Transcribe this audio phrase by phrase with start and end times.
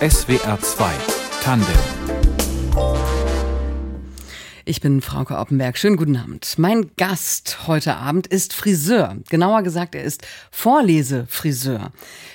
[0.00, 0.92] SWR 2
[1.42, 2.21] Tandem
[4.64, 5.76] ich bin Frauke Oppenberg.
[5.76, 6.54] Schönen guten Abend.
[6.56, 9.16] Mein Gast heute Abend ist Friseur.
[9.28, 11.90] Genauer gesagt, er ist Vorlesefriseur.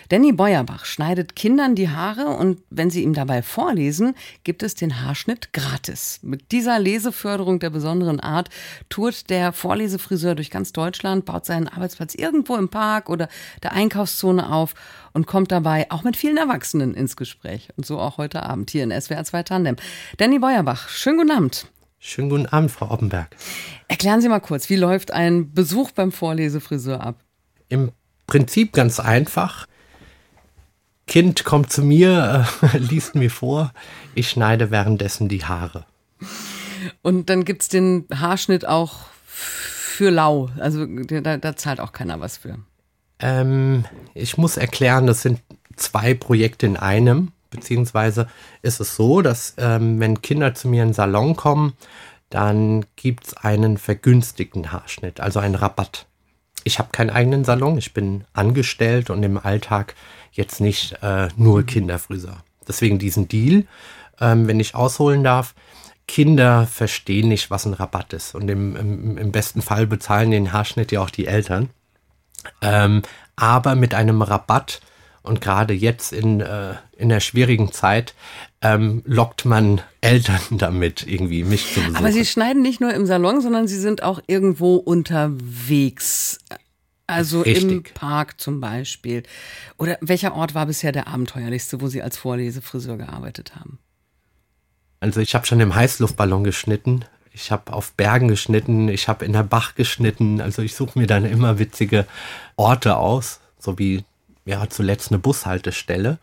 [0.09, 4.13] Danny Beuerbach schneidet Kindern die Haare und wenn sie ihm dabei vorlesen,
[4.43, 6.19] gibt es den Haarschnitt gratis.
[6.21, 8.49] Mit dieser Leseförderung der besonderen Art
[8.89, 13.29] tourt der Vorlesefriseur durch ganz Deutschland, baut seinen Arbeitsplatz irgendwo im Park oder
[13.63, 14.73] der Einkaufszone auf
[15.13, 17.69] und kommt dabei auch mit vielen Erwachsenen ins Gespräch.
[17.77, 19.75] Und so auch heute Abend hier in SWR 2 Tandem.
[20.17, 21.67] Danny Beuerbach, schönen guten Abend.
[21.99, 23.35] Schönen guten Abend, Frau Oppenberg.
[23.87, 27.23] Erklären Sie mal kurz, wie läuft ein Besuch beim Vorlesefriseur ab?
[27.69, 27.91] Im
[28.27, 29.67] Prinzip ganz einfach.
[31.07, 33.73] Kind kommt zu mir, äh, liest mir vor,
[34.13, 35.85] ich schneide währenddessen die Haare.
[37.01, 40.49] Und dann gibt es den Haarschnitt auch für lau.
[40.59, 42.59] Also da, da zahlt auch keiner was für.
[43.19, 45.39] Ähm, ich muss erklären, das sind
[45.75, 48.27] zwei Projekte in einem beziehungsweise
[48.61, 51.73] ist es so, dass ähm, wenn Kinder zu mir in den Salon kommen,
[52.29, 56.05] dann gibt es einen vergünstigten Haarschnitt, also einen Rabatt.
[56.63, 59.95] Ich habe keinen eigenen Salon, ich bin angestellt und im Alltag
[60.31, 62.43] jetzt nicht äh, nur Kinderfriseur.
[62.67, 63.65] Deswegen diesen Deal,
[64.19, 65.55] ähm, wenn ich ausholen darf.
[66.07, 68.33] Kinder verstehen nicht, was ein Rabatt ist.
[68.33, 71.69] Und im, im, im besten Fall bezahlen den Haarschnitt ja auch die Eltern.
[72.61, 73.01] Ähm,
[73.35, 74.81] aber mit einem Rabatt
[75.27, 78.13] und gerade jetzt in, äh, in der schwierigen Zeit
[78.61, 81.95] ähm, lockt man Eltern damit, irgendwie mich zu besuchen.
[81.95, 86.39] Aber Sie schneiden nicht nur im Salon, sondern Sie sind auch irgendwo unterwegs.
[87.05, 87.63] Also Richtig.
[87.63, 89.23] im Park zum Beispiel.
[89.77, 93.79] Oder welcher Ort war bisher der abenteuerlichste, wo Sie als Vorlesefriseur gearbeitet haben?
[94.99, 97.05] Also ich habe schon im Heißluftballon geschnitten.
[97.31, 98.89] Ich habe auf Bergen geschnitten.
[98.89, 100.41] Ich habe in der Bach geschnitten.
[100.41, 102.07] Also ich suche mir dann immer witzige
[102.57, 104.03] Orte aus, so wie
[104.47, 106.17] ja, zuletzt eine Bushaltestelle.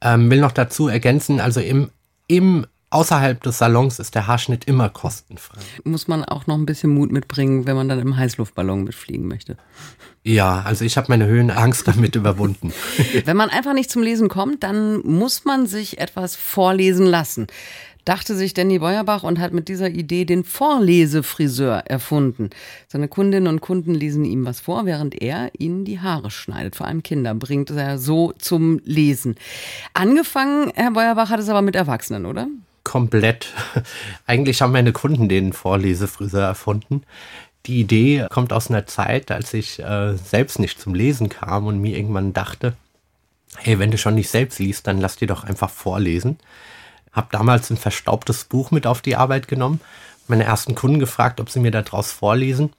[0.00, 1.90] Ähm, will noch dazu ergänzen, also im,
[2.26, 5.60] im außerhalb des Salons ist der Haarschnitt immer kostenfrei.
[5.84, 9.56] Muss man auch noch ein bisschen Mut mitbringen, wenn man dann im Heißluftballon mitfliegen möchte.
[10.24, 12.72] Ja, also ich habe meine Höhenangst damit überwunden.
[13.24, 17.46] Wenn man einfach nicht zum Lesen kommt, dann muss man sich etwas vorlesen lassen
[18.04, 22.50] dachte sich Danny Beuerbach und hat mit dieser Idee den Vorlesefriseur erfunden.
[22.88, 26.76] Seine Kundinnen und Kunden lesen ihm was vor, während er ihnen die Haare schneidet.
[26.76, 29.36] Vor allem Kinder bringt er so zum Lesen.
[29.94, 32.48] Angefangen, Herr Beuerbach, hat es aber mit Erwachsenen, oder?
[32.84, 33.52] Komplett.
[34.26, 37.02] Eigentlich haben meine Kunden den Vorlesefriseur erfunden.
[37.66, 41.80] Die Idee kommt aus einer Zeit, als ich äh, selbst nicht zum Lesen kam und
[41.80, 42.74] mir irgendwann dachte,
[43.56, 46.38] hey, wenn du schon nicht selbst liest, dann lass dir doch einfach vorlesen.
[47.12, 49.80] Habe damals ein verstaubtes Buch mit auf die Arbeit genommen,
[50.28, 52.72] meine ersten Kunden gefragt, ob sie mir daraus vorlesen.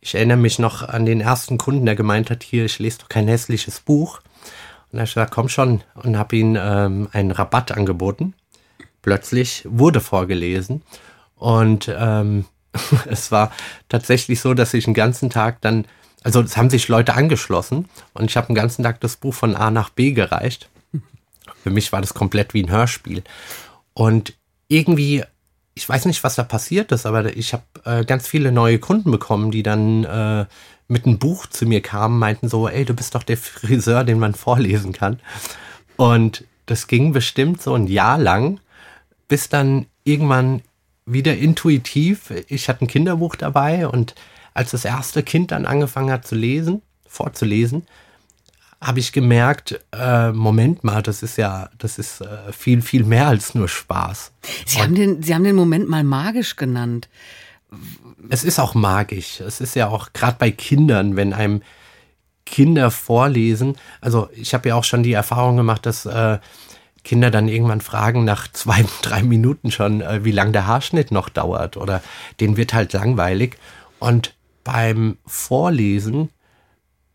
[0.00, 3.08] Ich erinnere mich noch an den ersten Kunden, der gemeint hat, hier, ich lese doch
[3.08, 4.20] kein hässliches Buch.
[4.90, 8.34] Und er hat gesagt, komm schon, und habe ihm ähm, einen Rabatt angeboten.
[9.02, 10.82] Plötzlich wurde vorgelesen.
[11.36, 12.46] Und ähm,
[13.08, 13.52] es war
[13.88, 15.86] tatsächlich so, dass ich den ganzen Tag dann,
[16.22, 19.54] also es haben sich Leute angeschlossen und ich habe den ganzen Tag das Buch von
[19.54, 20.68] A nach B gereicht.
[21.62, 23.22] Für mich war das komplett wie ein Hörspiel.
[23.94, 24.34] Und
[24.68, 25.24] irgendwie,
[25.74, 29.10] ich weiß nicht, was da passiert ist, aber ich habe äh, ganz viele neue Kunden
[29.10, 30.46] bekommen, die dann äh,
[30.88, 34.18] mit einem Buch zu mir kamen, meinten so, ey, du bist doch der Friseur, den
[34.18, 35.20] man vorlesen kann.
[35.96, 38.60] Und das ging bestimmt so ein Jahr lang,
[39.28, 40.62] bis dann irgendwann
[41.06, 44.14] wieder intuitiv, ich hatte ein Kinderbuch dabei und
[44.54, 47.86] als das erste Kind dann angefangen hat zu lesen, vorzulesen,
[48.80, 53.28] habe ich gemerkt, äh, Moment mal, das ist ja, das ist äh, viel, viel mehr
[53.28, 54.32] als nur Spaß.
[54.64, 57.08] Sie haben, den, Sie haben den Moment mal magisch genannt.
[58.30, 59.40] Es ist auch magisch.
[59.40, 61.62] Es ist ja auch gerade bei Kindern, wenn einem
[62.46, 63.76] Kinder vorlesen.
[64.00, 66.38] Also ich habe ja auch schon die Erfahrung gemacht, dass äh,
[67.04, 71.28] Kinder dann irgendwann fragen nach zwei, drei Minuten schon, äh, wie lang der Haarschnitt noch
[71.28, 72.02] dauert oder
[72.40, 73.58] den wird halt langweilig.
[73.98, 76.30] Und beim Vorlesen,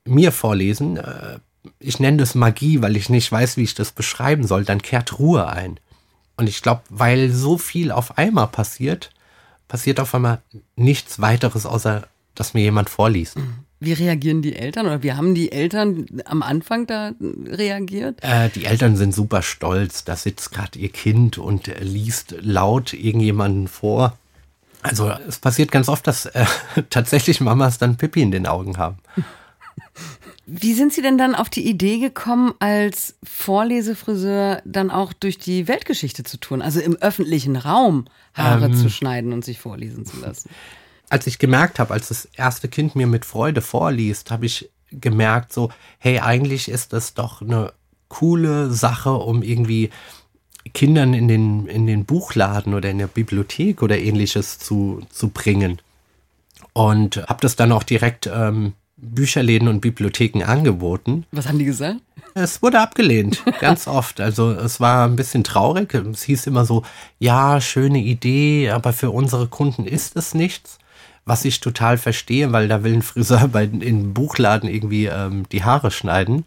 [0.05, 1.39] mir vorlesen, äh,
[1.79, 5.19] ich nenne das Magie, weil ich nicht weiß, wie ich das beschreiben soll, dann kehrt
[5.19, 5.79] Ruhe ein.
[6.37, 9.11] Und ich glaube, weil so viel auf einmal passiert,
[9.67, 10.41] passiert auf einmal
[10.75, 13.37] nichts weiteres, außer dass mir jemand vorliest.
[13.79, 17.11] Wie reagieren die Eltern oder wie haben die Eltern am Anfang da
[17.45, 18.21] reagiert?
[18.21, 20.03] Äh, die Eltern sind super stolz.
[20.03, 24.17] Da sitzt gerade ihr Kind und liest laut irgendjemanden vor.
[24.81, 26.45] Also es passiert ganz oft, dass äh,
[26.89, 28.97] tatsächlich Mamas dann Pippi in den Augen haben.
[30.47, 35.67] Wie sind Sie denn dann auf die Idee gekommen, als Vorlesefriseur dann auch durch die
[35.67, 38.05] Weltgeschichte zu tun, also im öffentlichen Raum
[38.35, 40.49] Haare ähm, zu schneiden und sich vorlesen zu lassen?
[41.09, 45.51] Als ich gemerkt habe, als das erste Kind mir mit Freude vorliest, habe ich gemerkt,
[45.51, 47.73] so, hey, eigentlich ist das doch eine
[48.07, 49.89] coole Sache, um irgendwie
[50.73, 55.81] Kindern in den, in den Buchladen oder in der Bibliothek oder ähnliches zu, zu bringen.
[56.73, 61.25] Und habe das dann auch direkt ähm, Bücherläden und Bibliotheken angeboten.
[61.31, 61.97] Was haben die gesagt?
[62.33, 64.19] Es wurde abgelehnt, ganz oft.
[64.19, 65.93] Also es war ein bisschen traurig.
[65.93, 66.83] Es hieß immer so,
[67.19, 70.77] ja, schöne Idee, aber für unsere Kunden ist es nichts.
[71.25, 75.63] Was ich total verstehe, weil da will ein Friseur bei, in Buchladen irgendwie ähm, die
[75.63, 76.45] Haare schneiden.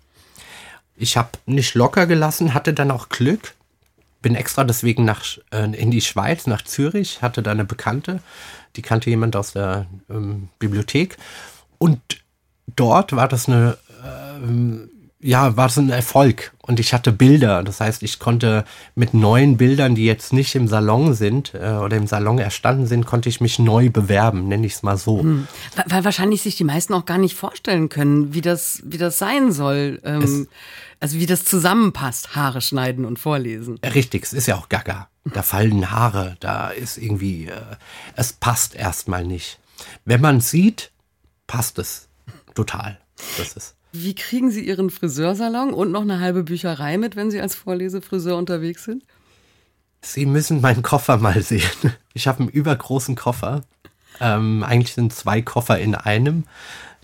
[0.94, 3.54] Ich habe nicht locker gelassen, hatte dann auch Glück.
[4.22, 8.20] Bin extra deswegen nach, äh, in die Schweiz, nach Zürich, hatte da eine Bekannte,
[8.76, 11.16] die kannte jemand aus der ähm, Bibliothek.
[11.78, 12.00] Und
[12.76, 14.88] dort war das eine, äh,
[15.20, 16.52] ja, war es ein Erfolg.
[16.62, 17.64] Und ich hatte Bilder.
[17.64, 21.96] Das heißt, ich konnte mit neuen Bildern, die jetzt nicht im Salon sind äh, oder
[21.96, 25.20] im Salon erstanden sind, konnte ich mich neu bewerben, nenne ich es mal so.
[25.20, 25.48] Hm.
[25.86, 29.50] Weil wahrscheinlich sich die meisten auch gar nicht vorstellen können, wie das, wie das sein
[29.50, 30.00] soll.
[30.04, 30.46] Ähm,
[31.00, 33.78] also wie das zusammenpasst, Haare schneiden und vorlesen.
[33.82, 35.08] Richtig, es ist ja auch gaga.
[35.24, 37.76] Da fallen Haare, da ist irgendwie, äh,
[38.14, 39.58] es passt erstmal nicht.
[40.04, 40.90] Wenn man sieht,
[41.46, 42.07] passt es
[42.58, 42.98] total.
[43.36, 43.76] Das ist.
[43.92, 48.36] Wie kriegen Sie Ihren Friseursalon und noch eine halbe Bücherei mit, wenn Sie als Vorlesefriseur
[48.36, 49.04] unterwegs sind?
[50.02, 51.62] Sie müssen meinen Koffer mal sehen.
[52.14, 53.62] Ich habe einen übergroßen Koffer.
[54.20, 56.44] Ähm, eigentlich sind zwei Koffer in einem.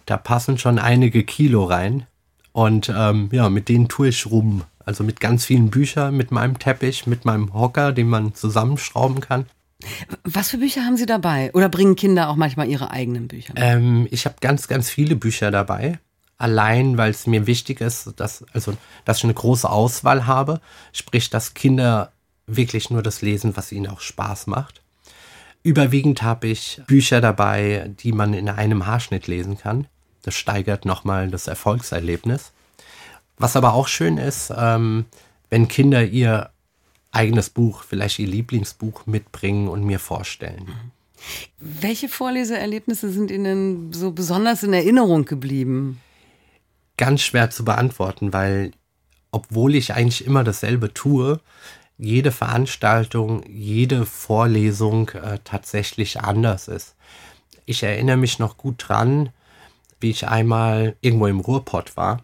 [0.07, 2.07] Da passen schon einige Kilo rein.
[2.53, 4.65] Und ähm, ja, mit denen tue ich rum.
[4.85, 9.47] Also mit ganz vielen Büchern, mit meinem Teppich, mit meinem Hocker, den man zusammenschrauben kann.
[10.25, 11.51] Was für Bücher haben Sie dabei?
[11.55, 13.55] Oder bringen Kinder auch manchmal ihre eigenen Bücher?
[13.57, 15.99] Ähm, ich habe ganz, ganz viele Bücher dabei.
[16.37, 20.61] Allein, weil es mir wichtig ist, dass, also, dass ich eine große Auswahl habe.
[20.93, 22.13] Sprich, dass Kinder
[22.47, 24.83] wirklich nur das lesen, was ihnen auch Spaß macht.
[25.63, 29.87] Überwiegend habe ich Bücher dabei, die man in einem Haarschnitt lesen kann.
[30.23, 32.53] Das steigert nochmal das Erfolgserlebnis.
[33.39, 35.07] Was aber auch schön ist, ähm,
[35.51, 36.51] wenn Kinder ihr
[37.15, 40.67] eigenes Buch, vielleicht ihr Lieblingsbuch mitbringen und mir vorstellen.
[41.59, 46.01] Welche Vorleseerlebnisse sind Ihnen so besonders in Erinnerung geblieben?
[46.97, 48.73] Ganz schwer zu beantworten, weil
[49.33, 51.41] obwohl ich eigentlich immer dasselbe tue,
[51.99, 56.95] jede Veranstaltung, jede Vorlesung äh, tatsächlich anders ist.
[57.67, 59.31] Ich erinnere mich noch gut dran,
[60.01, 62.23] wie ich einmal irgendwo im Ruhrpott war.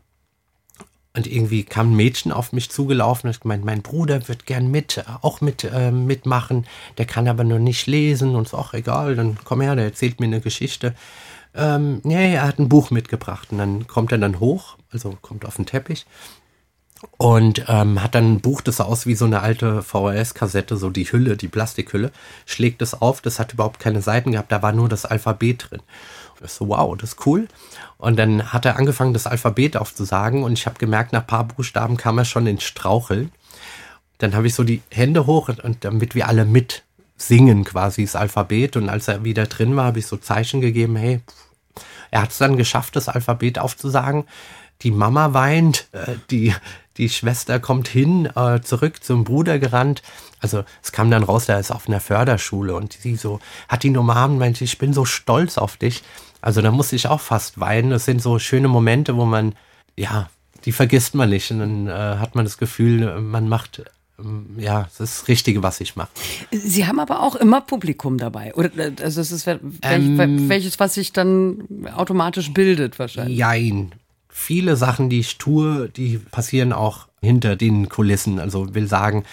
[1.17, 4.71] Und irgendwie kam ein Mädchen auf mich zugelaufen und hat gemeint, mein Bruder wird gern
[4.71, 6.67] mit, auch mit, äh, mitmachen,
[6.99, 10.21] der kann aber nur nicht lesen und so, ach egal, dann komm her, der erzählt
[10.21, 10.95] mir eine Geschichte.
[11.53, 15.45] Ähm, nee, er hat ein Buch mitgebracht und dann kommt er dann hoch, also kommt
[15.45, 16.07] auf den Teppich
[17.17, 20.91] und ähm, hat dann ein Buch, das sah aus wie so eine alte VHS-Kassette, so
[20.91, 22.13] die Hülle, die Plastikhülle,
[22.47, 25.83] schlägt es auf, das hat überhaupt keine Seiten gehabt, da war nur das Alphabet drin.
[26.43, 27.49] Ich so, wow, das ist cool.
[27.99, 31.45] Und dann hat er angefangen, das Alphabet aufzusagen und ich habe gemerkt, nach ein paar
[31.45, 33.31] Buchstaben kam er schon ins Straucheln.
[34.19, 36.83] Dann habe ich so die Hände hoch und, und damit wir alle mit
[37.17, 40.97] singen quasi das Alphabet und als er wieder drin war, habe ich so Zeichen gegeben,
[40.97, 41.21] hey,
[42.11, 44.25] er hat es dann geschafft, das Alphabet aufzusagen.
[44.83, 46.55] Die Mama weint, äh, die,
[46.97, 50.03] die Schwester kommt hin, äh, zurück zum Bruder gerannt.
[50.41, 53.97] Also es kam dann raus, der ist auf einer Förderschule und sie so, hat ihn
[53.97, 56.03] umarmt, meinte, ich bin so stolz auf dich.
[56.41, 57.91] Also da musste ich auch fast weinen.
[57.91, 59.55] Das sind so schöne Momente, wo man,
[59.97, 60.31] ja,
[60.65, 61.51] die vergisst man nicht.
[61.51, 63.83] Und dann äh, hat man das Gefühl, man macht
[64.19, 66.11] ähm, ja, das Richtige, was ich mache.
[66.51, 68.55] Sie haben aber auch immer Publikum dabei.
[68.55, 68.71] Oder
[69.03, 73.39] also das ist welch, ähm, welches, was sich dann automatisch bildet, wahrscheinlich.
[73.39, 73.93] Jein.
[74.29, 78.39] Viele Sachen, die ich tue, die passieren auch hinter den Kulissen.
[78.39, 79.25] Also will sagen,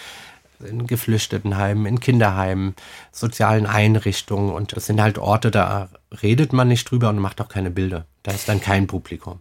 [0.64, 2.74] in Geflüchtetenheimen, in Kinderheimen,
[3.12, 4.52] sozialen Einrichtungen.
[4.52, 5.88] Und das sind halt Orte, da
[6.22, 8.06] redet man nicht drüber und macht auch keine Bilder.
[8.22, 9.40] Da ist dann kein Publikum.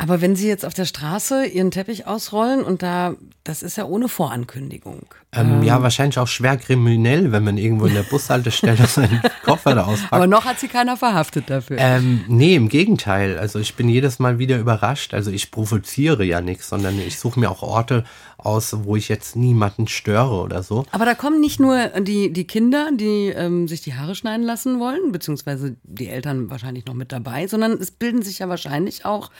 [0.00, 3.84] Aber wenn Sie jetzt auf der Straße Ihren Teppich ausrollen und da, das ist ja
[3.84, 5.06] ohne Vorankündigung.
[5.32, 5.62] Ähm, ähm.
[5.64, 10.12] Ja, wahrscheinlich auch schwer kriminell, wenn man irgendwo in der Bushaltestelle seinen Koffer da auspackt.
[10.12, 11.78] Aber noch hat Sie keiner verhaftet dafür.
[11.80, 13.38] Ähm, nee, im Gegenteil.
[13.38, 15.14] Also ich bin jedes Mal wieder überrascht.
[15.14, 18.04] Also ich provoziere ja nichts, sondern ich suche mir auch Orte
[18.38, 20.86] aus, wo ich jetzt niemanden störe oder so.
[20.92, 24.78] Aber da kommen nicht nur die, die Kinder, die ähm, sich die Haare schneiden lassen
[24.78, 29.30] wollen, beziehungsweise die Eltern wahrscheinlich noch mit dabei, sondern es bilden sich ja wahrscheinlich auch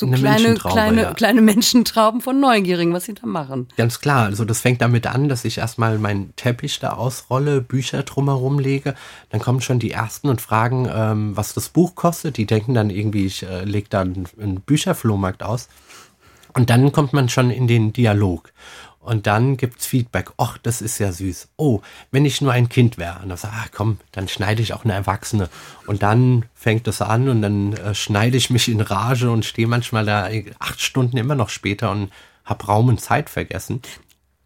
[0.00, 1.14] so Eine kleine, kleine, ja.
[1.14, 3.68] kleine Menschentrauben von Neugierigen, was sie da machen.
[3.76, 8.02] Ganz klar, also das fängt damit an, dass ich erstmal meinen Teppich da ausrolle, Bücher
[8.02, 8.94] drumherum lege.
[9.28, 12.36] Dann kommen schon die ersten und fragen, ähm, was das Buch kostet.
[12.36, 15.68] Die denken dann irgendwie, ich äh, lege da einen, einen Bücherflohmarkt aus.
[16.52, 18.52] Und dann kommt man schon in den Dialog.
[19.00, 20.30] Und dann gibt's Feedback.
[20.38, 21.48] Och, das ist ja süß.
[21.56, 21.80] Oh,
[22.10, 23.20] wenn ich nur ein Kind wäre.
[23.22, 25.48] Und dann sage ich, ach komm, dann schneide ich auch eine Erwachsene.
[25.86, 29.66] Und dann fängt es an und dann äh, schneide ich mich in Rage und stehe
[29.66, 30.28] manchmal da
[30.58, 32.12] acht Stunden immer noch später und
[32.44, 33.80] habe Raum und Zeit vergessen.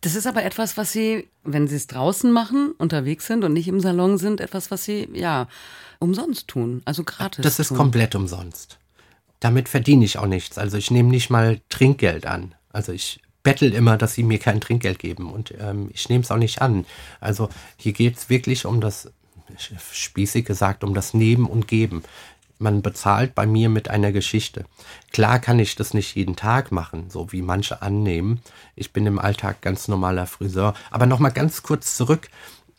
[0.03, 3.69] Das ist aber etwas, was Sie, wenn Sie es draußen machen, unterwegs sind und nicht
[3.69, 5.49] im Salon sind, etwas, was Sie, ja,
[5.99, 7.43] umsonst tun, also gratis.
[7.43, 7.79] Das ist tun.
[7.79, 8.79] komplett umsonst.
[9.41, 10.59] Damit verdiene ich auch nichts.
[10.59, 12.55] Also ich nehme nicht mal Trinkgeld an.
[12.71, 16.33] Also ich bettel immer, dass sie mir kein Trinkgeld geben und ähm, ich nehme es
[16.33, 16.85] auch nicht an.
[17.21, 19.13] Also hier geht es wirklich um das,
[19.93, 22.03] spießig gesagt, um das Nehmen und Geben.
[22.59, 24.65] Man bezahlt bei mir mit einer Geschichte.
[25.13, 28.41] Klar kann ich das nicht jeden Tag machen, so wie manche annehmen.
[28.75, 30.75] Ich bin im Alltag ganz normaler Friseur.
[30.91, 32.31] Aber nochmal ganz kurz zurück.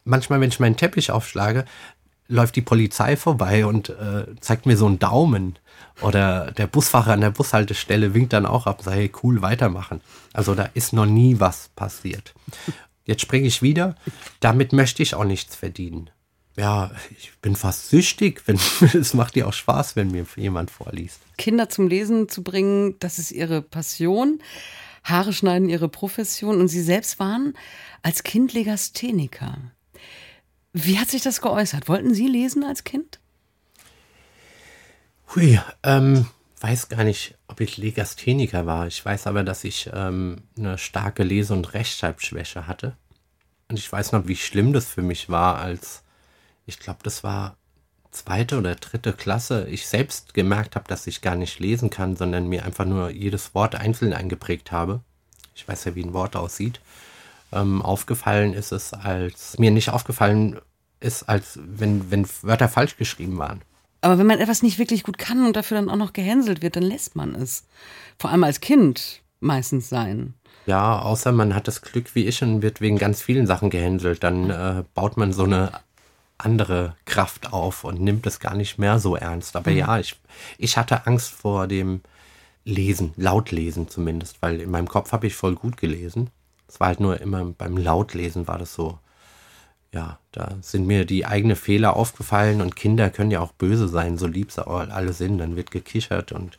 [0.05, 1.65] Manchmal, wenn ich meinen Teppich aufschlage,
[2.27, 5.57] läuft die Polizei vorbei und äh, zeigt mir so einen Daumen.
[6.01, 10.01] Oder der Busfahrer an der Bushaltestelle winkt dann auch ab, sei cool, weitermachen.
[10.33, 12.33] Also da ist noch nie was passiert.
[13.05, 13.95] Jetzt springe ich wieder.
[14.39, 16.09] Damit möchte ich auch nichts verdienen.
[16.57, 18.43] Ja, ich bin fast süchtig.
[18.93, 21.19] Es macht dir auch Spaß, wenn mir jemand vorliest.
[21.37, 24.39] Kinder zum Lesen zu bringen, das ist ihre Passion.
[25.03, 26.59] Haare schneiden ihre Profession.
[26.59, 27.53] Und sie selbst waren
[28.01, 29.57] als Kind Legastheniker.
[30.77, 31.87] Wie hat sich das geäußert?
[31.87, 33.21] Wollten Sie lesen als Kind?
[35.33, 36.25] Hui, ähm,
[36.59, 38.85] weiß gar nicht, ob ich Legastheniker war.
[38.85, 42.97] Ich weiß aber, dass ich ähm, eine starke Lese- und Rechtschreibschwäche hatte.
[43.69, 46.03] Und ich weiß noch, wie schlimm das für mich war, als
[46.65, 47.55] ich glaube, das war
[48.11, 52.49] zweite oder dritte Klasse, ich selbst gemerkt habe, dass ich gar nicht lesen kann, sondern
[52.49, 54.99] mir einfach nur jedes Wort einzeln eingeprägt habe.
[55.55, 56.81] Ich weiß ja, wie ein Wort aussieht.
[57.55, 60.59] Ähm, aufgefallen ist es, als mir nicht aufgefallen
[60.99, 63.61] ist, als wenn, wenn Wörter falsch geschrieben waren.
[64.01, 66.75] Aber wenn man etwas nicht wirklich gut kann und dafür dann auch noch gehänselt wird,
[66.75, 67.65] dann lässt man es.
[68.19, 70.35] Vor allem als Kind meistens sein.
[70.65, 74.23] Ja, außer man hat das Glück wie ich und wird wegen ganz vielen Sachen gehänselt.
[74.23, 75.71] Dann äh, baut man so eine
[76.37, 79.55] andere Kraft auf und nimmt es gar nicht mehr so ernst.
[79.55, 79.77] Aber mhm.
[79.77, 80.19] ja, ich,
[80.57, 82.01] ich hatte Angst vor dem
[82.63, 86.29] Lesen, Lautlesen zumindest, weil in meinem Kopf habe ich voll gut gelesen.
[86.67, 88.99] Es war halt nur immer beim Lautlesen war das so,
[89.93, 94.17] ja, da sind mir die eigenen Fehler aufgefallen und Kinder können ja auch böse sein,
[94.17, 95.37] so lieb sie alle sind.
[95.37, 96.57] Dann wird gekichert und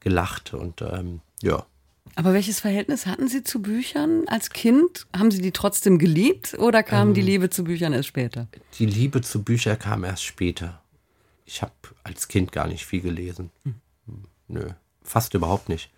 [0.00, 1.66] gelacht und ähm, ja.
[2.14, 5.06] Aber welches Verhältnis hatten Sie zu Büchern als Kind?
[5.16, 8.48] Haben Sie die trotzdem geliebt oder kam ähm, die Liebe zu Büchern erst später?
[8.78, 10.80] Die Liebe zu Büchern kam erst später.
[11.44, 11.72] Ich habe
[12.04, 13.50] als Kind gar nicht viel gelesen.
[13.64, 13.74] Hm.
[14.48, 14.70] Nö,
[15.02, 15.90] fast überhaupt nicht.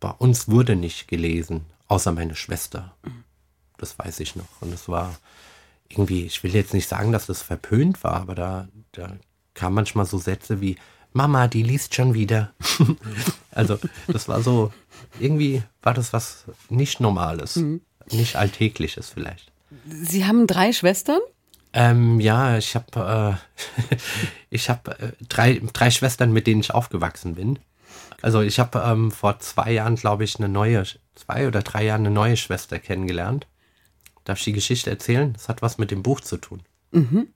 [0.00, 2.96] Bei uns wurde nicht gelesen, außer meine Schwester.
[3.76, 4.48] Das weiß ich noch.
[4.60, 5.14] Und es war
[5.90, 9.12] irgendwie, ich will jetzt nicht sagen, dass das verpönt war, aber da, da
[9.52, 10.76] kam manchmal so Sätze wie,
[11.12, 12.54] Mama, die liest schon wieder.
[13.50, 14.72] also das war so,
[15.20, 17.82] irgendwie war das was nicht Normales, mhm.
[18.10, 19.52] nicht Alltägliches vielleicht.
[19.86, 21.20] Sie haben drei Schwestern?
[21.74, 23.38] Ähm, ja, ich habe
[23.90, 23.96] äh,
[24.50, 27.58] ich habe äh, drei, drei Schwestern, mit denen ich aufgewachsen bin.
[28.22, 30.84] Also ich habe ähm, vor zwei Jahren, glaube ich, eine neue,
[31.14, 33.46] zwei oder drei Jahren eine neue Schwester kennengelernt.
[34.24, 35.32] Darf ich die Geschichte erzählen?
[35.32, 36.62] Das hat was mit dem Buch zu tun.
[36.92, 37.28] Mhm.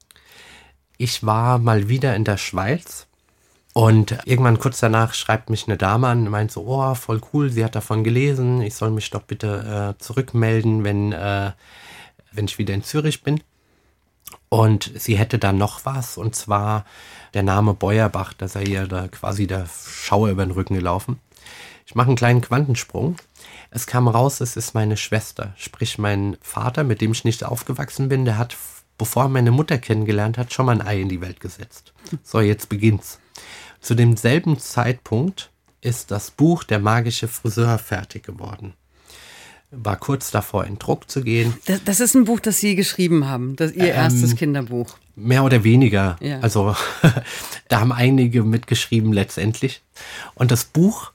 [0.98, 3.06] Ich war mal wieder in der Schweiz
[3.76, 7.50] und irgendwann kurz danach schreibt mich eine Dame an und meint so, oh, voll cool,
[7.50, 11.52] sie hat davon gelesen, ich soll mich doch bitte äh, zurückmelden, wenn, äh,
[12.32, 13.42] wenn ich wieder in Zürich bin.
[14.48, 16.86] Und sie hätte dann noch was, und zwar
[17.34, 21.20] der Name Beuerbach, dass er ihr da quasi der Schauer über den Rücken gelaufen.
[21.86, 23.16] Ich mache einen kleinen Quantensprung.
[23.70, 28.08] Es kam raus, es ist meine Schwester, sprich mein Vater, mit dem ich nicht aufgewachsen
[28.08, 28.56] bin, der hat,
[28.98, 31.92] bevor meine Mutter kennengelernt hat, schon mal ein Ei in die Welt gesetzt.
[32.24, 33.20] So, jetzt beginnt's.
[33.80, 35.50] Zu demselben Zeitpunkt
[35.80, 38.74] ist das Buch Der magische Friseur fertig geworden.
[39.70, 41.54] War kurz davor, in Druck zu gehen.
[41.66, 44.96] Das, das ist ein Buch, das Sie geschrieben haben, das Ihr ähm, erstes Kinderbuch.
[45.14, 46.16] Mehr oder weniger.
[46.20, 46.40] Ja.
[46.40, 46.74] Also
[47.68, 49.82] da haben einige mitgeschrieben letztendlich.
[50.34, 51.12] Und das Buch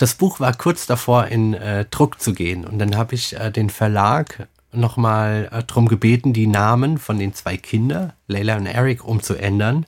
[0.00, 2.64] das Buch war kurz davor, in äh, Druck zu gehen.
[2.64, 7.34] Und dann habe ich äh, den Verlag nochmal äh, darum gebeten, die Namen von den
[7.34, 9.84] zwei Kindern, Leila und Eric, umzuändern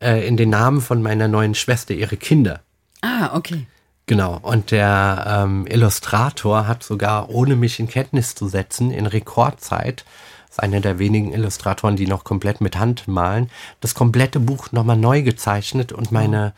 [0.00, 2.60] äh, in den Namen von meiner neuen Schwester, ihre Kinder.
[3.00, 3.66] Ah, okay.
[4.06, 10.04] Genau, und der ähm, Illustrator hat sogar, ohne mich in Kenntnis zu setzen, in Rekordzeit,
[10.48, 13.50] ist einer der wenigen Illustratoren, die noch komplett mit Hand malen,
[13.80, 16.54] das komplette Buch nochmal neu gezeichnet und meine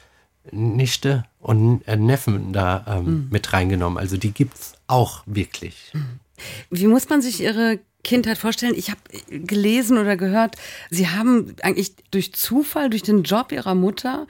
[0.52, 3.28] Nichte und äh, Neffen da ähm, mhm.
[3.30, 3.98] mit reingenommen.
[3.98, 5.90] Also die gibt es auch wirklich.
[5.92, 6.20] Mhm.
[6.70, 8.74] Wie muss man sich Ihre Kindheit vorstellen?
[8.76, 10.56] Ich habe gelesen oder gehört,
[10.90, 14.26] Sie haben eigentlich durch Zufall, durch den Job Ihrer Mutter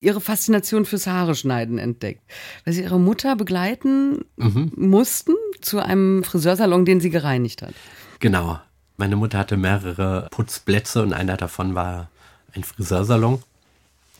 [0.00, 2.22] ihre Faszination fürs Haare schneiden entdeckt.
[2.64, 4.72] Weil sie ihre Mutter begleiten mhm.
[4.76, 7.74] mussten zu einem Friseursalon, den sie gereinigt hat.
[8.20, 8.60] Genau.
[8.96, 12.10] Meine Mutter hatte mehrere Putzplätze und einer davon war
[12.52, 13.42] ein Friseursalon.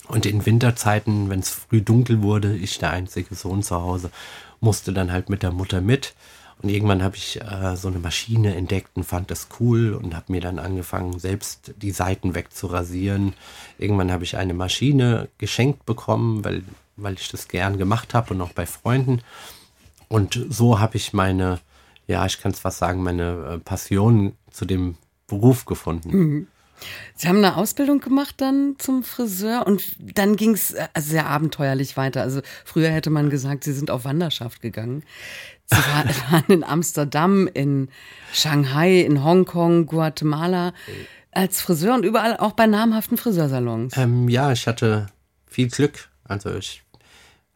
[0.08, 4.10] Und in Winterzeiten, wenn es früh dunkel wurde, ich der einzige Sohn zu Hause,
[4.60, 6.14] musste dann halt mit der Mutter mit.
[6.60, 10.32] Und irgendwann habe ich äh, so eine Maschine entdeckt und fand das cool und habe
[10.32, 13.34] mir dann angefangen, selbst die Seiten wegzurasieren.
[13.78, 16.64] Irgendwann habe ich eine Maschine geschenkt bekommen, weil,
[16.96, 19.20] weil ich das gern gemacht habe und auch bei Freunden.
[20.08, 21.60] Und so habe ich meine,
[22.08, 24.96] ja, ich kann es fast sagen, meine äh, Passion zu dem
[25.28, 26.10] Beruf gefunden.
[26.10, 26.46] Mhm.
[27.14, 31.96] Sie haben eine Ausbildung gemacht dann zum Friseur und dann ging es äh, sehr abenteuerlich
[31.96, 32.22] weiter.
[32.22, 35.02] Also früher hätte man gesagt, Sie sind auf Wanderschaft gegangen.
[35.66, 35.76] Sie
[36.30, 37.88] waren in Amsterdam, in
[38.32, 40.72] Shanghai, in Hongkong, Guatemala
[41.32, 43.96] als Friseur und überall auch bei namhaften Friseursalons.
[43.96, 45.08] Ähm, ja, ich hatte
[45.46, 46.08] viel Glück.
[46.24, 46.82] Also ich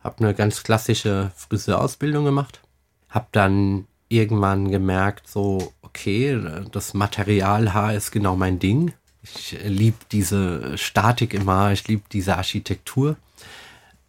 [0.01, 2.61] habe eine ganz klassische Friseurausbildung gemacht,
[3.09, 6.41] habe dann irgendwann gemerkt, so okay,
[6.73, 13.17] das Materialhaar ist genau mein Ding ich liebe diese Statik immer, ich liebe diese Architektur.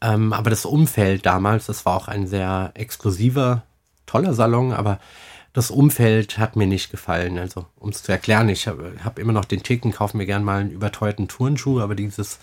[0.01, 3.63] Ähm, aber das Umfeld damals, das war auch ein sehr exklusiver,
[4.05, 5.00] toller Salon, aber
[5.53, 7.38] das Umfeld hat mir nicht gefallen.
[7.38, 10.43] Also, um es zu erklären, ich habe hab immer noch den Ticken, kaufe mir gern
[10.43, 12.39] mal einen überteuerten Turnschuh, aber dieses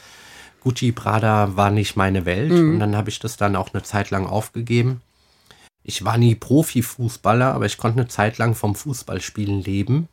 [0.63, 2.53] Gucci Prada war nicht meine Welt.
[2.53, 2.75] Mhm.
[2.75, 5.01] Und dann habe ich das dann auch eine Zeit lang aufgegeben.
[5.83, 10.09] Ich war nie Profifußballer, aber ich konnte eine Zeit lang vom Fußballspielen leben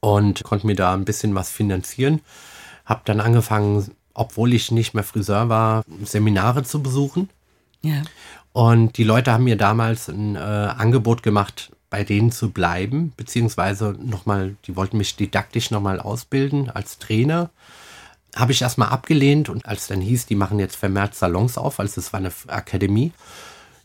[0.00, 2.20] und konnte mir da ein bisschen was finanzieren.
[2.84, 7.28] Habe dann angefangen, obwohl ich nicht mehr Friseur war, Seminare zu besuchen.
[7.82, 8.02] Ja.
[8.52, 13.96] Und die Leute haben mir damals ein äh, Angebot gemacht, bei denen zu bleiben, beziehungsweise
[14.02, 17.50] nochmal, die wollten mich didaktisch nochmal ausbilden als Trainer.
[18.34, 22.00] Habe ich erstmal abgelehnt und als dann hieß, die machen jetzt vermehrt Salons auf, also
[22.00, 23.12] es war eine Akademie,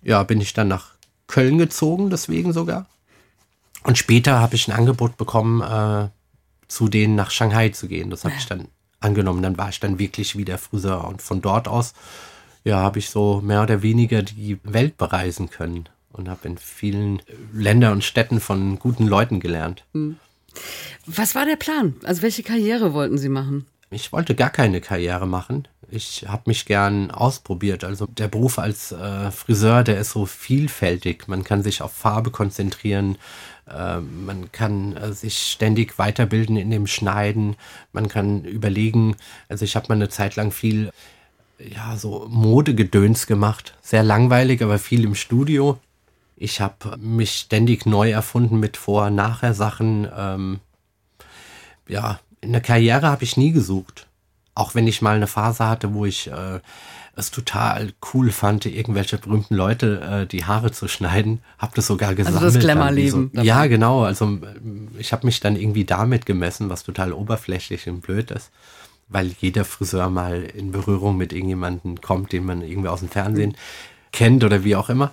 [0.02, 0.92] ja, bin ich dann nach
[1.28, 2.88] Köln gezogen, deswegen sogar.
[3.84, 6.10] Und später habe ich ein Angebot bekommen, äh,
[6.68, 8.10] zu denen nach Shanghai zu gehen.
[8.10, 8.68] Das habe ich dann
[9.00, 9.44] angenommen.
[9.44, 11.08] Dann war ich dann wirklich wieder Friseur.
[11.08, 11.94] Und von dort aus,
[12.64, 17.22] ja, habe ich so mehr oder weniger die Welt bereisen können und habe in vielen
[17.52, 19.84] Ländern und Städten von guten Leuten gelernt.
[19.94, 20.18] Hm.
[21.06, 21.96] Was war der Plan?
[22.04, 23.66] Also welche Karriere wollten Sie machen?
[23.94, 25.68] Ich wollte gar keine Karriere machen.
[25.90, 27.84] Ich habe mich gern ausprobiert.
[27.84, 31.28] Also der Beruf als äh, Friseur, der ist so vielfältig.
[31.28, 33.18] Man kann sich auf Farbe konzentrieren,
[33.70, 37.56] äh, man kann äh, sich ständig weiterbilden in dem Schneiden.
[37.92, 39.16] Man kann überlegen,
[39.50, 40.92] also ich habe mal eine Zeit lang viel,
[41.60, 43.76] ja, so Modegedöns gemacht.
[43.82, 45.80] Sehr langweilig, aber viel im Studio.
[46.36, 50.08] Ich habe mich ständig neu erfunden mit Vor-Nachher-Sachen.
[50.16, 50.60] Ähm,
[51.88, 54.08] ja, eine Karriere habe ich nie gesucht.
[54.56, 56.60] Auch wenn ich mal eine Phase hatte, wo ich äh,
[57.16, 61.42] es total cool fand, irgendwelche berühmten Leute äh, die Haare zu schneiden.
[61.60, 62.44] Hab das sogar gesammelt.
[62.44, 63.32] Also das Glamourleben.
[63.34, 63.42] So.
[63.42, 64.04] Ja, genau.
[64.04, 64.40] Also
[64.98, 68.52] ich habe mich dann irgendwie damit gemessen, was total oberflächlich und blöd ist.
[69.10, 73.56] Weil jeder Friseur mal in Berührung mit irgendjemandem kommt, den man irgendwie aus dem Fernsehen
[74.12, 75.12] kennt oder wie auch immer.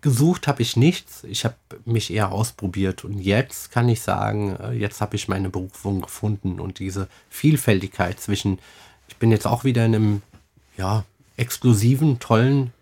[0.00, 1.24] Gesucht habe ich nichts.
[1.24, 3.04] Ich habe mich eher ausprobiert.
[3.04, 8.20] Und jetzt kann ich sagen, äh, jetzt habe ich meine Berufung gefunden und diese Vielfältigkeit
[8.20, 8.58] zwischen,
[9.08, 10.22] ich bin jetzt auch wieder in einem,
[10.76, 11.04] ja,
[11.36, 12.72] exklusiven, tollen,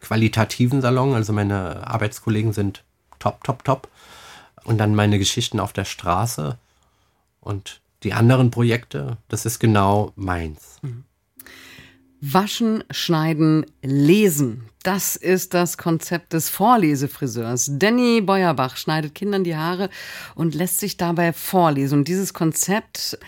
[0.00, 1.14] qualitativen Salon.
[1.14, 2.82] Also meine Arbeitskollegen sind
[3.18, 3.88] top, top, top.
[4.64, 6.58] Und dann meine Geschichten auf der Straße
[7.40, 10.78] und die anderen Projekte, das ist genau meins.
[10.82, 11.04] Mhm.
[12.20, 14.64] Waschen, schneiden, lesen.
[14.82, 17.70] Das ist das Konzept des Vorlesefriseurs.
[17.74, 19.88] Danny Beuerbach schneidet Kindern die Haare
[20.34, 22.00] und lässt sich dabei vorlesen.
[22.00, 23.18] Und dieses Konzept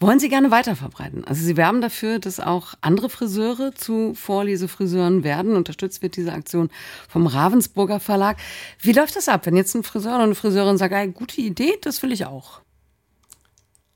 [0.00, 1.24] wollen Sie gerne weiterverbreiten.
[1.24, 5.56] Also Sie werben dafür, dass auch andere Friseure zu Vorlesefriseuren werden.
[5.56, 6.68] Unterstützt wird diese Aktion
[7.08, 8.36] vom Ravensburger Verlag.
[8.80, 11.78] Wie läuft das ab, wenn jetzt ein Friseur oder eine Friseurin sagt, hey, gute Idee,
[11.80, 12.60] das will ich auch?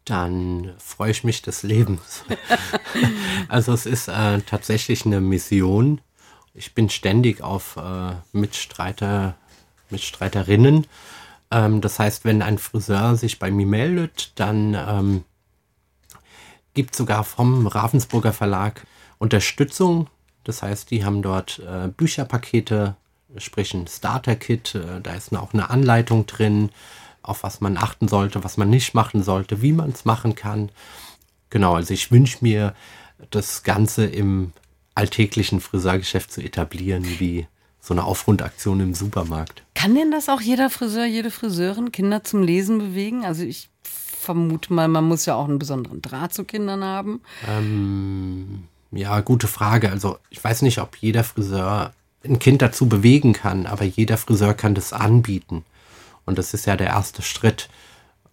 [0.05, 2.25] Dann freue ich mich des Lebens.
[3.49, 6.01] also es ist äh, tatsächlich eine Mission.
[6.55, 9.37] Ich bin ständig auf äh, Mitstreiter,
[9.91, 10.87] Mitstreiterinnen.
[11.51, 15.25] Ähm, das heißt, wenn ein Friseur sich bei mir meldet, dann ähm,
[16.75, 18.87] gibt sogar vom Ravensburger Verlag
[19.19, 20.09] Unterstützung.
[20.45, 22.97] Das heißt, die haben dort äh, Bücherpakete,
[23.37, 24.75] sprich ein Starter-Kit.
[24.75, 26.71] Äh, da ist auch eine Anleitung drin,
[27.23, 30.71] auf was man achten sollte, was man nicht machen sollte, wie man es machen kann.
[31.51, 32.75] Genau, also ich wünsche mir,
[33.31, 34.53] das Ganze im
[34.95, 37.47] alltäglichen Friseurgeschäft zu etablieren, wie
[37.81, 39.63] so eine Aufrundaktion im Supermarkt.
[39.75, 43.25] Kann denn das auch jeder Friseur, jede Friseurin Kinder zum Lesen bewegen?
[43.25, 47.23] Also ich vermute mal, man muss ja auch einen besonderen Draht zu Kindern haben.
[47.49, 49.91] Ähm, ja, gute Frage.
[49.91, 54.53] Also ich weiß nicht, ob jeder Friseur ein Kind dazu bewegen kann, aber jeder Friseur
[54.53, 55.65] kann das anbieten.
[56.31, 57.69] Und das ist ja der erste Schritt.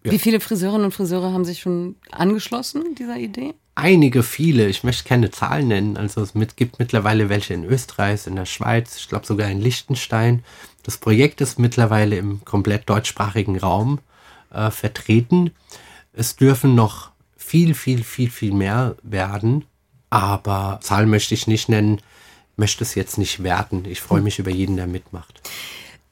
[0.04, 0.12] Ja.
[0.12, 3.54] Wie viele Friseurinnen und Friseure haben sich schon angeschlossen dieser Idee?
[3.74, 4.68] Einige, viele.
[4.68, 5.96] Ich möchte keine Zahlen nennen.
[5.96, 10.44] Also es gibt mittlerweile welche in Österreich, in der Schweiz, ich glaube sogar in Liechtenstein.
[10.84, 13.98] Das Projekt ist mittlerweile im komplett deutschsprachigen Raum
[14.52, 15.50] äh, vertreten.
[16.12, 19.64] Es dürfen noch viel, viel, viel, viel mehr werden,
[20.08, 22.00] aber Zahl möchte ich nicht nennen,
[22.54, 23.84] möchte es jetzt nicht werten.
[23.86, 25.42] Ich freue mich über jeden, der mitmacht.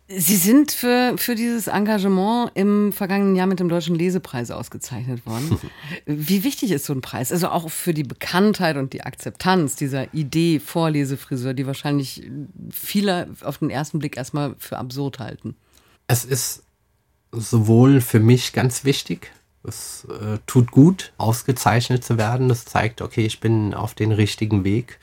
[0.09, 5.59] Sie sind für, für dieses Engagement im vergangenen Jahr mit dem Deutschen Lesepreis ausgezeichnet worden.
[6.07, 7.33] Wie wichtig ist so ein Preis?
[7.33, 12.23] Also auch für die Bekanntheit und die Akzeptanz dieser Idee Vorlesefriseur, die wahrscheinlich
[12.71, 15.57] viele auf den ersten Blick erstmal für absurd halten.
[16.07, 16.63] Es ist
[17.33, 19.33] sowohl für mich ganz wichtig,
[19.65, 22.49] es äh, tut gut, ausgezeichnet zu werden.
[22.49, 25.01] Das zeigt, okay, ich bin auf den richtigen Weg.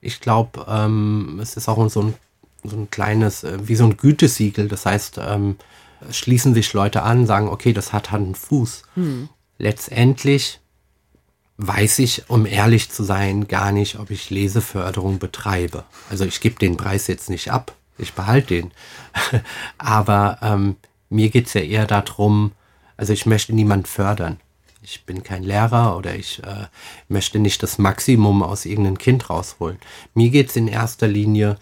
[0.00, 2.14] Ich glaube, ähm, es ist auch so ein
[2.64, 4.68] so ein kleines, äh, wie so ein Gütesiegel.
[4.68, 5.56] Das heißt, ähm,
[6.10, 8.82] schließen sich Leute an, sagen, okay, das hat Hand und Fuß.
[8.94, 9.28] Hm.
[9.58, 10.60] Letztendlich
[11.58, 15.84] weiß ich, um ehrlich zu sein, gar nicht, ob ich Leseförderung betreibe.
[16.08, 18.70] Also ich gebe den Preis jetzt nicht ab, ich behalte den.
[19.78, 20.76] Aber ähm,
[21.10, 22.52] mir geht's ja eher darum,
[22.96, 24.38] also ich möchte niemand fördern.
[24.82, 26.66] Ich bin kein Lehrer oder ich äh,
[27.08, 29.78] möchte nicht das Maximum aus irgendeinem Kind rausholen.
[30.14, 31.58] Mir geht's in erster Linie um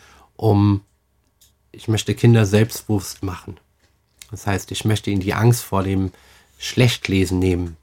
[1.73, 3.59] ich möchte Kinder selbstbewusst machen.
[4.31, 6.13] Das heißt, ich möchte ihnen die Angst vor dem
[6.59, 7.77] Schlechtlesen nehmen.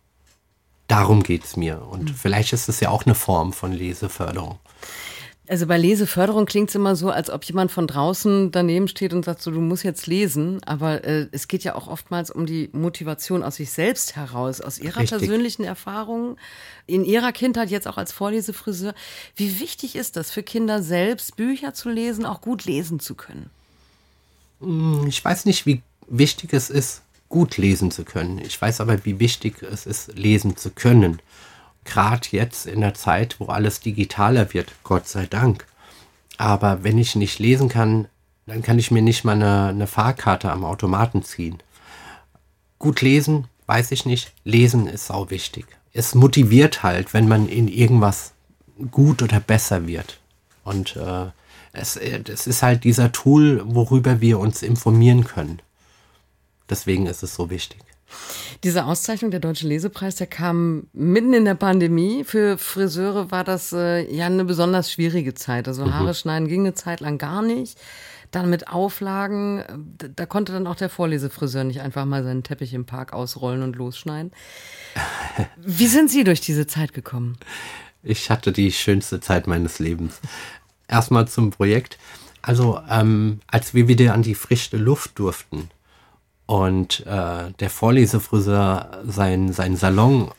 [0.87, 1.81] Darum geht es mir.
[1.81, 2.15] Und mhm.
[2.15, 4.59] vielleicht ist es ja auch eine Form von Leseförderung.
[5.53, 9.23] Also bei Leseförderung klingt es immer so, als ob jemand von draußen daneben steht und
[9.23, 10.63] sagt, so, du musst jetzt lesen.
[10.63, 14.79] Aber äh, es geht ja auch oftmals um die Motivation aus sich selbst heraus, aus
[14.79, 15.19] ihrer Richtig.
[15.19, 16.37] persönlichen Erfahrung,
[16.87, 18.95] in ihrer Kindheit, jetzt auch als Vorlesefriseur.
[19.35, 23.51] Wie wichtig ist das für Kinder selbst, Bücher zu lesen, auch gut lesen zu können?
[24.59, 28.39] Hm, ich weiß nicht, wie wichtig es ist, gut lesen zu können.
[28.39, 31.19] Ich weiß aber, wie wichtig es ist, lesen zu können.
[31.85, 35.65] Gerade jetzt in der Zeit, wo alles digitaler wird, Gott sei Dank.
[36.37, 38.07] Aber wenn ich nicht lesen kann,
[38.45, 41.57] dann kann ich mir nicht mal eine, eine Fahrkarte am Automaten ziehen.
[42.79, 44.33] Gut lesen, weiß ich nicht.
[44.43, 45.65] Lesen ist sau wichtig.
[45.93, 48.33] Es motiviert halt, wenn man in irgendwas
[48.91, 50.19] gut oder besser wird.
[50.63, 51.27] Und äh,
[51.71, 55.61] es, es ist halt dieser Tool, worüber wir uns informieren können.
[56.69, 57.79] Deswegen ist es so wichtig.
[58.63, 62.23] Diese Auszeichnung, der Deutsche Lesepreis, der kam mitten in der Pandemie.
[62.23, 65.67] Für Friseure war das äh, ja eine besonders schwierige Zeit.
[65.67, 65.93] Also mhm.
[65.93, 67.77] Haare schneiden ging eine Zeit lang gar nicht.
[68.31, 69.59] Dann mit Auflagen,
[69.99, 73.63] äh, da konnte dann auch der Vorlesefriseur nicht einfach mal seinen Teppich im Park ausrollen
[73.63, 74.31] und losschneiden.
[75.57, 77.37] Wie sind Sie durch diese Zeit gekommen?
[78.01, 80.19] Ich hatte die schönste Zeit meines Lebens
[80.87, 81.97] erstmal zum Projekt.
[82.41, 85.69] Also ähm, als wir wieder an die frische Luft durften
[86.45, 90.31] und äh, der Vorlesefriseur sein, sein Salon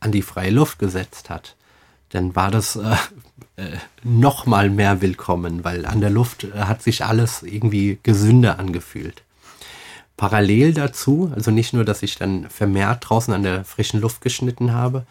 [0.00, 1.56] an die freie Luft gesetzt hat,
[2.10, 2.96] dann war das äh,
[3.56, 8.58] äh, noch mal mehr willkommen, weil an der Luft äh, hat sich alles irgendwie gesünder
[8.58, 9.22] angefühlt.
[10.16, 14.72] Parallel dazu, also nicht nur, dass ich dann vermehrt draußen an der frischen Luft geschnitten
[14.72, 15.06] habe,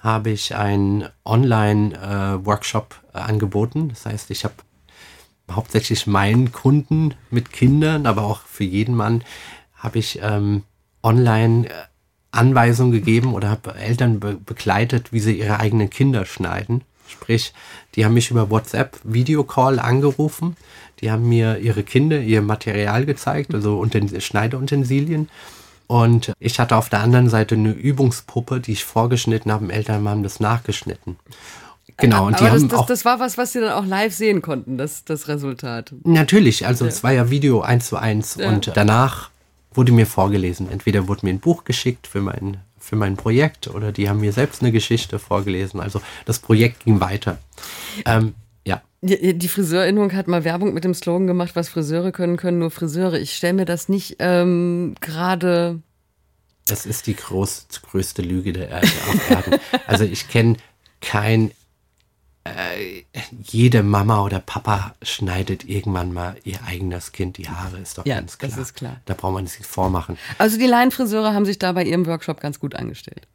[0.00, 3.88] habe ich einen Online-Workshop äh, angeboten.
[3.88, 4.54] Das heißt, ich habe
[5.50, 9.24] hauptsächlich meinen Kunden mit Kindern, aber auch für jeden Mann
[9.74, 10.62] habe ich ähm,
[11.02, 11.72] online äh,
[12.30, 16.82] Anweisungen gegeben oder habe Eltern be begleitet, wie sie ihre eigenen Kinder schneiden.
[17.06, 17.52] Sprich,
[17.94, 20.56] die haben mich über WhatsApp Videocall angerufen,
[21.00, 23.86] die haben mir ihre Kinder, ihr Material gezeigt, also
[24.18, 25.28] Schneideutensilien
[25.86, 29.72] und ich hatte auf der anderen Seite eine Übungspuppe, die ich vorgeschnitten habe.
[29.72, 31.16] Eltern haben das nachgeschnitten.
[31.96, 34.42] Genau, und die haben das, auch, das war was, was sie dann auch live sehen
[34.42, 35.94] konnten, das, das Resultat.
[36.02, 36.88] Natürlich, also ja.
[36.88, 38.48] es war ja Video eins zu eins ja.
[38.48, 39.30] und danach
[39.72, 40.70] wurde mir vorgelesen.
[40.70, 44.32] Entweder wurde mir ein Buch geschickt für mein, für mein Projekt oder die haben mir
[44.32, 45.80] selbst eine Geschichte vorgelesen.
[45.80, 47.38] Also das Projekt ging weiter.
[48.06, 48.82] Ähm, ja.
[49.02, 52.70] Die, die Friseurinnung hat mal Werbung mit dem Slogan gemacht, was Friseure können, können nur
[52.70, 53.18] Friseure.
[53.18, 55.80] Ich stelle mir das nicht ähm, gerade.
[56.66, 59.60] Das ist die groß, größte Lüge der Erde auf Erden.
[59.86, 60.56] also ich kenne
[61.00, 61.50] kein
[62.44, 63.04] äh,
[63.42, 68.16] jede Mama oder Papa schneidet irgendwann mal ihr eigenes Kind die Haare, ist doch ja,
[68.16, 68.50] ganz klar.
[68.50, 69.00] Das ist klar.
[69.06, 70.18] Da braucht man sich vormachen.
[70.38, 73.26] Also die Laienfriseure haben sich da bei ihrem Workshop ganz gut angestellt.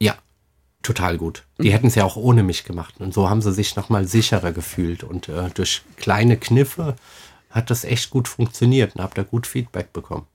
[0.00, 0.16] Ja,
[0.82, 1.44] total gut.
[1.58, 1.72] Die mhm.
[1.72, 2.96] hätten es ja auch ohne mich gemacht.
[2.98, 5.02] Und so haben sie sich nochmal sicherer gefühlt.
[5.02, 6.96] Und äh, durch kleine Kniffe
[7.50, 10.26] hat das echt gut funktioniert und habe da gut Feedback bekommen.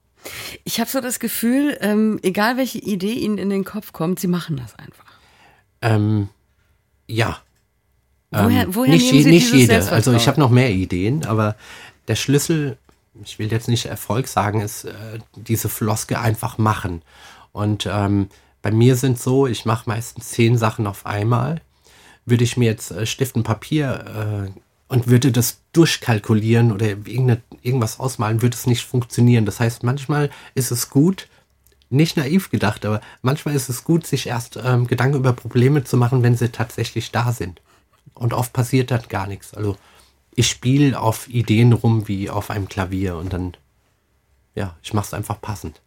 [0.64, 4.28] Ich habe so das Gefühl, ähm, egal welche Idee Ihnen in den Kopf kommt, Sie
[4.28, 5.06] machen das einfach.
[5.82, 6.30] Ähm,
[7.08, 7.42] ja.
[8.32, 9.92] Woher, ähm, woher nicht, Sie nicht jede.
[9.92, 11.56] Also ich habe noch mehr Ideen, aber
[12.08, 12.78] der Schlüssel,
[13.24, 17.02] ich will jetzt nicht Erfolg sagen, ist äh, diese Floske einfach machen.
[17.52, 18.30] Und ähm,
[18.62, 21.62] bei mir sind so, ich mache meistens zehn Sachen auf einmal.
[22.26, 28.00] Würde ich mir jetzt äh, Stift und Papier äh, und würde das durchkalkulieren oder irgendwas
[28.00, 29.46] ausmalen, wird es nicht funktionieren.
[29.46, 31.28] Das heißt, manchmal ist es gut,
[31.90, 35.98] nicht naiv gedacht, aber manchmal ist es gut, sich erst ähm, Gedanken über Probleme zu
[35.98, 37.62] machen, wenn sie tatsächlich da sind.
[38.22, 39.56] Und oft passiert dann gar nichts.
[39.56, 39.78] Also
[40.36, 43.58] ich spiele auf Ideen rum wie auf einem Klavier und dann,
[44.54, 45.82] ja, ich mache es einfach passend.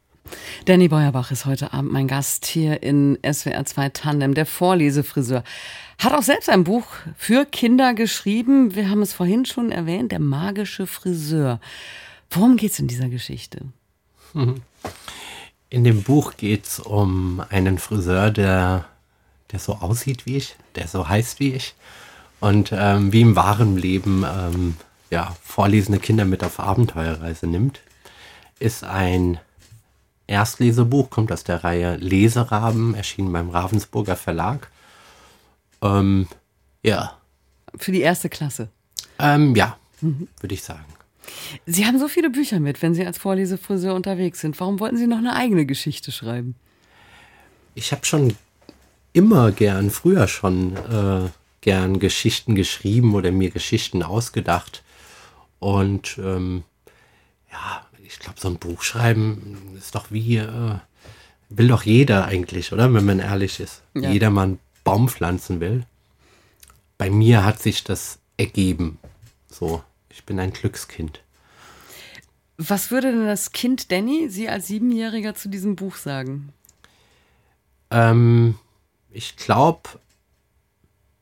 [0.64, 5.44] Danny Beuerbach ist heute Abend mein Gast hier in SWR 2 Tandem, der Vorlesefriseur.
[6.00, 8.74] Hat auch selbst ein Buch für Kinder geschrieben.
[8.74, 11.60] Wir haben es vorhin schon erwähnt, der magische Friseur.
[12.30, 13.60] Worum geht es in dieser Geschichte?
[15.70, 18.86] In dem Buch geht es um einen Friseur, der,
[19.52, 21.76] der so aussieht wie ich, der so heißt wie ich
[22.44, 24.76] und ähm, wie im wahren Leben ähm,
[25.08, 27.80] ja, vorlesende Kinder mit auf Abenteuerreise nimmt.
[28.58, 29.38] Ist ein
[30.26, 34.70] Erstlesebuch, kommt aus der Reihe Leseraben, erschienen beim Ravensburger Verlag.
[35.80, 36.28] Ähm,
[36.82, 37.16] ja.
[37.78, 38.68] Für die erste Klasse.
[39.18, 40.28] Ähm, ja, mhm.
[40.40, 40.84] würde ich sagen.
[41.64, 44.60] Sie haben so viele Bücher mit, wenn Sie als Vorlesefriseur unterwegs sind.
[44.60, 46.56] Warum wollten Sie noch eine eigene Geschichte schreiben?
[47.74, 48.36] Ich habe schon
[49.14, 51.30] immer gern, früher schon äh,
[51.64, 54.82] gern Geschichten geschrieben oder mir Geschichten ausgedacht.
[55.60, 56.62] Und ähm,
[57.50, 60.76] ja, ich glaube, so ein Buch schreiben ist doch wie, äh,
[61.48, 62.92] will doch jeder eigentlich, oder?
[62.92, 63.82] Wenn man ehrlich ist.
[63.94, 64.10] Ja.
[64.10, 65.86] Jeder mal einen Baum pflanzen will.
[66.98, 68.98] Bei mir hat sich das ergeben.
[69.48, 71.22] So, ich bin ein Glückskind.
[72.58, 76.52] Was würde denn das Kind Danny, Sie als Siebenjähriger, zu diesem Buch sagen?
[77.90, 78.58] Ähm,
[79.10, 79.88] ich glaube,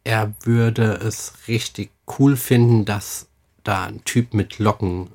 [0.04, 3.26] er würde es richtig cool finden, dass
[3.64, 5.08] da ein Typ mit Locken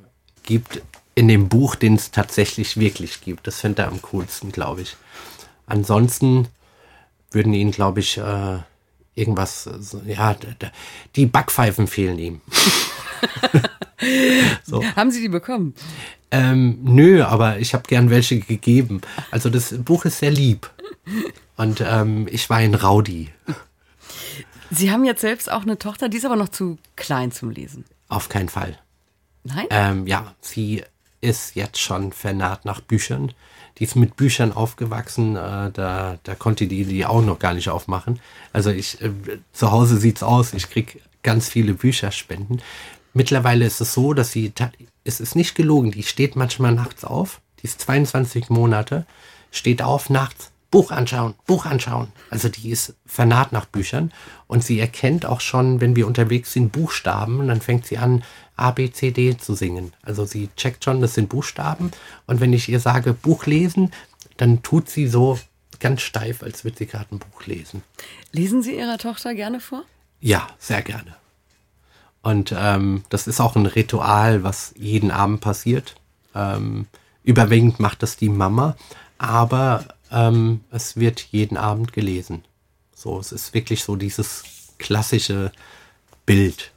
[0.43, 0.81] gibt
[1.15, 3.47] in dem Buch, den es tatsächlich wirklich gibt.
[3.47, 4.95] Das fände er am coolsten, glaube ich.
[5.65, 6.47] Ansonsten
[7.31, 8.59] würden ihn, glaube ich, äh,
[9.15, 9.69] irgendwas,
[10.05, 10.35] ja,
[11.15, 12.41] die Backpfeifen fehlen ihm.
[14.63, 14.83] so.
[14.95, 15.73] Haben Sie die bekommen?
[16.29, 19.01] Ähm, nö, aber ich habe gern welche gegeben.
[19.31, 20.69] Also das Buch ist sehr lieb.
[21.55, 23.29] Und ähm, ich war ein Rowdy.
[24.69, 27.85] Sie haben jetzt selbst auch eine Tochter, die ist aber noch zu klein zum Lesen.
[28.09, 28.77] Auf keinen Fall.
[29.43, 29.65] Nein?
[29.69, 30.83] Ähm, ja, sie
[31.21, 33.33] ist jetzt schon vernarrt nach Büchern.
[33.77, 37.69] Die ist mit Büchern aufgewachsen, äh, da, da konnte die die auch noch gar nicht
[37.69, 38.19] aufmachen.
[38.53, 39.11] Also ich, äh,
[39.53, 42.61] zu Hause sieht's aus, ich krieg ganz viele Bücherspenden.
[43.13, 44.53] Mittlerweile ist es so, dass sie,
[45.03, 49.05] es ist nicht gelogen, die steht manchmal nachts auf, die ist 22 Monate,
[49.51, 52.09] steht auf nachts, Buch anschauen, Buch anschauen.
[52.29, 54.11] Also die ist vernarrt nach Büchern
[54.45, 58.23] und sie erkennt auch schon, wenn wir unterwegs sind, Buchstaben und dann fängt sie an,
[58.57, 59.93] A, B, C, D zu singen.
[60.03, 61.89] Also sie checkt schon, das sind Buchstaben
[62.27, 63.91] und wenn ich ihr sage, Buch lesen,
[64.37, 65.39] dann tut sie so
[65.79, 67.81] ganz steif, als würde sie gerade ein Buch lesen.
[68.31, 69.81] Lesen Sie Ihrer Tochter gerne vor?
[70.19, 71.15] Ja, sehr gerne.
[72.21, 75.95] Und ähm, das ist auch ein Ritual, was jeden Abend passiert.
[76.35, 76.85] Ähm,
[77.23, 78.75] überwiegend macht das die Mama,
[79.17, 82.43] aber ähm, es wird jeden Abend gelesen.
[82.95, 84.43] So, es ist wirklich so dieses
[84.77, 85.51] klassische
[86.25, 86.71] Bild.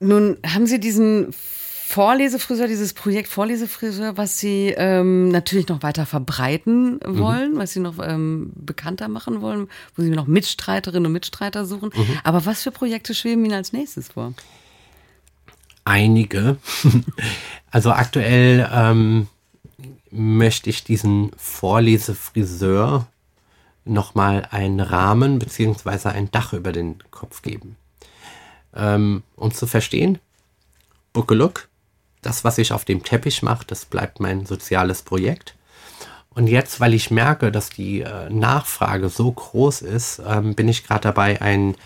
[0.00, 7.00] Nun haben Sie diesen Vorlesefriseur, dieses Projekt Vorlesefriseur, was Sie ähm, natürlich noch weiter verbreiten
[7.04, 7.58] wollen, mhm.
[7.58, 11.90] was Sie noch ähm, bekannter machen wollen, wo Sie noch Mitstreiterinnen und Mitstreiter suchen.
[11.94, 12.18] Mhm.
[12.24, 14.32] Aber was für Projekte schweben Ihnen als nächstes vor?
[15.84, 16.56] Einige.
[17.70, 19.28] also aktuell ähm,
[20.12, 23.06] möchte ich diesen Vorlesefriseur
[23.84, 27.76] nochmal einen Rahmen beziehungsweise ein Dach über den Kopf geben.
[28.74, 30.18] Ähm, um zu verstehen,
[31.14, 31.68] Look,
[32.22, 35.56] das, was ich auf dem Teppich mache, das bleibt mein soziales Projekt.
[36.30, 40.86] Und jetzt, weil ich merke, dass die äh, Nachfrage so groß ist, ähm, bin ich
[40.86, 41.76] gerade dabei, einen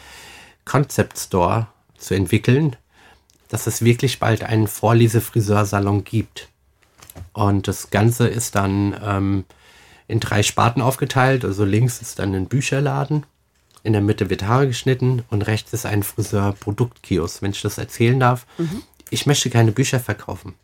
[0.65, 2.77] Concept Store zu entwickeln,
[3.49, 6.49] dass es wirklich bald einen Vorlesefriseursalon gibt.
[7.33, 9.45] Und das Ganze ist dann ähm,
[10.09, 11.45] in drei Sparten aufgeteilt.
[11.45, 13.27] Also links ist dann ein Bücherladen,
[13.83, 18.19] in der Mitte wird Haare geschnitten und rechts ist ein Friseur-Produktkiosk, wenn ich das erzählen
[18.19, 18.45] darf.
[18.59, 18.83] Mhm.
[19.11, 20.55] Ich möchte keine Bücher verkaufen.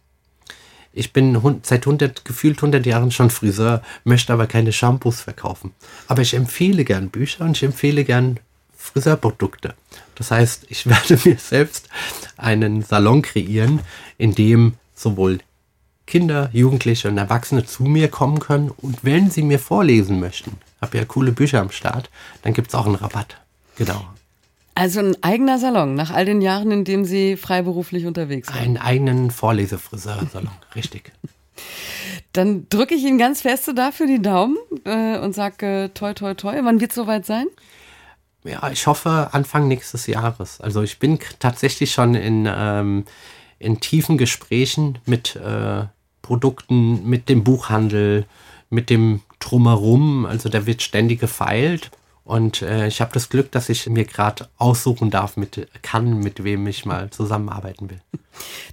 [0.93, 5.73] Ich bin seit 100, gefühlt 100 Jahren schon Friseur, möchte aber keine Shampoos verkaufen.
[6.09, 8.41] Aber ich empfehle gern Bücher und ich empfehle gern
[8.77, 9.75] Friseurprodukte.
[10.17, 11.89] Das heißt, ich werde mir selbst
[12.37, 13.81] einen Salon kreieren,
[14.19, 15.39] in dem sowohl
[16.13, 20.99] Kinder, Jugendliche und Erwachsene zu mir kommen können und wenn sie mir vorlesen möchten, habe
[20.99, 22.11] ja coole Bücher am Start,
[22.43, 23.39] dann gibt es auch einen Rabatt.
[23.77, 24.05] Genau.
[24.75, 28.61] Also ein eigener Salon, nach all den Jahren, in dem Sie freiberuflich unterwegs sind.
[28.61, 31.13] Einen eigenen Vorlesefriseursalon, richtig.
[32.35, 36.35] Dann drücke ich Ihnen ganz feste dafür die Daumen äh, und sage äh, toi toi
[36.35, 36.61] toi.
[36.63, 37.47] Wann wird es soweit sein?
[38.45, 40.61] Ja, ich hoffe Anfang nächstes Jahres.
[40.61, 43.07] Also ich bin tatsächlich schon in, ähm,
[43.59, 45.85] in tiefen Gesprächen mit äh,
[46.23, 48.27] Produkten, mit dem Buchhandel,
[48.71, 50.25] mit dem Drumherum.
[50.25, 51.91] Also da wird ständig gefeilt.
[52.25, 56.45] Und äh, ich habe das Glück, dass ich mir gerade aussuchen darf, mit kann, mit
[56.45, 58.01] wem ich mal zusammenarbeiten will.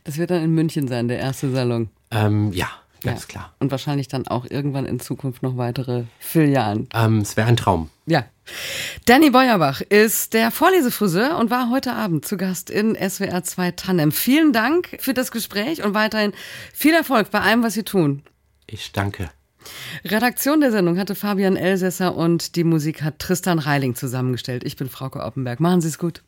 [0.03, 1.89] Das wird dann in München sein, der erste Salon.
[2.11, 2.69] Ähm, ja,
[3.01, 3.27] ganz ja.
[3.27, 3.53] klar.
[3.59, 6.87] Und wahrscheinlich dann auch irgendwann in Zukunft noch weitere Filialen.
[6.93, 7.89] Ähm, es wäre ein Traum.
[8.05, 8.25] Ja.
[9.05, 14.11] Danny Beuerbach ist der Vorlesefriseur und war heute Abend zu Gast in SWR 2 Tandem.
[14.11, 16.33] Vielen Dank für das Gespräch und weiterhin
[16.73, 18.23] viel Erfolg bei allem, was Sie tun.
[18.65, 19.29] Ich danke.
[20.05, 24.63] Redaktion der Sendung hatte Fabian Elsässer und die Musik hat Tristan Reiling zusammengestellt.
[24.63, 25.59] Ich bin Frauke Oppenberg.
[25.59, 26.17] Machen Sie es gut.